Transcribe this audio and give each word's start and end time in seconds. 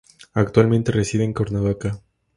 Actualmente 0.33 0.91
reside 0.91 1.23
en 1.25 1.31
Cuernavaca. 1.35 2.01